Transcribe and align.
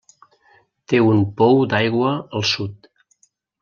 Té 0.93 1.03
un 1.09 1.23
pou 1.43 1.63
d'aigua 1.75 2.17
al 2.39 2.51
sud. 2.57 2.95